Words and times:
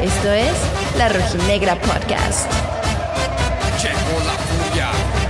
Esto 0.00 0.32
es 0.32 0.52
La 0.96 1.08
Rojinegra 1.08 1.74
Podcast. 1.80 2.48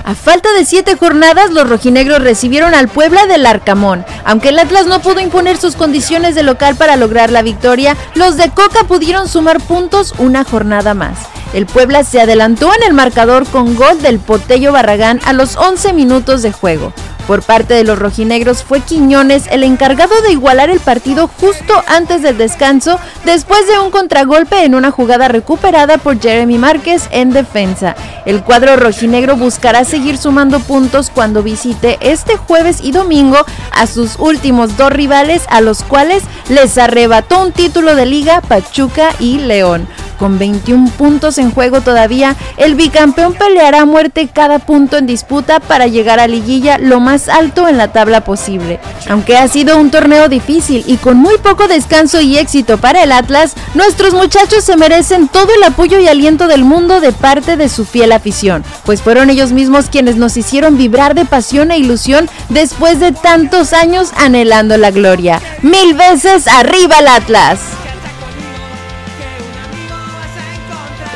A 0.05 0.15
falta 0.15 0.51
de 0.53 0.65
siete 0.65 0.95
jornadas, 0.95 1.51
los 1.51 1.69
rojinegros 1.69 2.21
recibieron 2.21 2.73
al 2.73 2.87
Puebla 2.87 3.25
del 3.27 3.45
Arcamón. 3.45 4.05
Aunque 4.25 4.49
el 4.49 4.59
Atlas 4.59 4.85
no 4.87 5.01
pudo 5.01 5.19
imponer 5.19 5.57
sus 5.57 5.75
condiciones 5.75 6.35
de 6.35 6.43
local 6.43 6.75
para 6.75 6.95
lograr 6.95 7.31
la 7.31 7.41
victoria, 7.41 7.95
los 8.15 8.37
de 8.37 8.49
Coca 8.49 8.85
pudieron 8.85 9.27
sumar 9.27 9.59
puntos 9.59 10.13
una 10.17 10.43
jornada 10.43 10.93
más. 10.93 11.17
El 11.53 11.65
Puebla 11.65 12.03
se 12.03 12.21
adelantó 12.21 12.71
en 12.75 12.83
el 12.83 12.93
marcador 12.93 13.47
con 13.47 13.75
gol 13.75 14.01
del 14.01 14.19
Potello 14.19 14.71
Barragán 14.71 15.19
a 15.25 15.33
los 15.33 15.55
11 15.57 15.93
minutos 15.93 16.41
de 16.41 16.51
juego. 16.51 16.93
Por 17.29 17.43
parte 17.43 17.75
de 17.75 17.83
los 17.83 17.99
rojinegros 17.99 18.63
fue 18.63 18.79
Quiñones 18.79 19.45
el 19.51 19.63
encargado 19.63 20.19
de 20.23 20.31
igualar 20.31 20.71
el 20.71 20.79
partido 20.79 21.29
justo 21.39 21.75
antes 21.85 22.23
del 22.23 22.39
descanso 22.39 22.99
después 23.23 23.67
de 23.67 23.77
un 23.77 23.91
contragolpe 23.91 24.63
en 24.63 24.73
una 24.73 24.89
jugada 24.89 25.27
recuperada 25.27 25.99
por 25.99 26.19
Jeremy 26.19 26.57
Márquez 26.57 27.07
en 27.11 27.29
defensa. 27.29 27.95
El 28.25 28.41
cuadro 28.41 28.77
rojinegro 28.77 29.35
buscará 29.35 29.83
seguir 29.83 30.17
sumando 30.17 30.59
puntos 30.59 31.11
cuando 31.13 31.43
visite 31.43 31.99
este 32.01 32.35
jueves 32.35 32.79
y 32.81 32.93
domingo 32.93 33.45
a 33.73 33.85
sus 33.85 34.15
últimos 34.17 34.75
dos 34.75 34.91
rivales 34.91 35.43
a 35.49 35.61
los 35.61 35.83
cuales 35.83 36.23
les 36.49 36.79
arrebató 36.79 37.43
un 37.43 37.51
título 37.51 37.93
de 37.93 38.07
liga 38.07 38.41
Pachuca 38.41 39.11
y 39.19 39.37
León. 39.37 39.87
Con 40.19 40.37
21 40.37 40.89
puntos 40.97 41.37
en 41.37 41.49
juego 41.49 41.79
todavía, 41.79 42.35
el 42.57 42.75
bicampeón 42.75 43.33
peleará 43.35 43.81
a 43.81 43.85
muerte 43.85 44.27
cada 44.27 44.59
punto 44.59 44.97
en 44.97 45.07
disputa 45.07 45.61
para 45.61 45.87
llegar 45.87 46.19
a 46.19 46.27
liguilla 46.27 46.77
lo 46.77 46.99
más 46.99 47.29
alto 47.29 47.69
en 47.69 47.77
la 47.77 47.93
tabla 47.93 48.25
posible. 48.25 48.81
Aunque 49.09 49.37
ha 49.37 49.47
sido 49.47 49.77
un 49.77 49.91
torneo 49.91 50.27
difícil 50.27 50.83
y 50.87 50.97
con 50.97 51.15
muy 51.15 51.37
poco 51.37 51.69
descanso 51.69 52.19
y 52.19 52.37
éxito 52.37 52.77
para 52.77 53.01
el 53.01 53.13
Atlas, 53.13 53.53
nuestros 53.75 54.13
muchachos 54.13 54.65
se 54.65 54.75
merecen 54.75 55.29
todo 55.29 55.47
el 55.55 55.63
apoyo 55.63 55.99
y 55.99 56.09
aliento 56.09 56.47
del 56.47 56.65
mundo 56.65 56.99
de 56.99 57.13
parte 57.13 57.55
de 57.55 57.69
su 57.69 57.85
fiel 57.85 58.11
afición, 58.11 58.65
pues 58.85 59.01
fueron 59.01 59.29
ellos 59.29 59.53
mismos 59.53 59.89
quienes 59.89 60.17
nos 60.17 60.35
hicieron 60.35 60.77
vibrar 60.77 61.15
de 61.15 61.23
pasión 61.23 61.71
e 61.71 61.77
ilusión 61.77 62.29
después 62.49 62.99
de 62.99 63.13
tantos 63.13 63.71
años 63.71 64.09
anhelando 64.17 64.75
la 64.77 64.91
gloria. 64.91 65.41
Mil 65.61 65.93
veces 65.93 66.47
arriba 66.47 66.99
el 66.99 67.07
Atlas. 67.07 67.78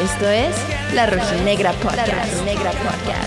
Esto 0.02 0.28
es 0.28 0.56
La 0.94 1.06
Rojinegra 1.06 1.72
Podcast. 1.74 2.44
Podcast. 2.46 3.23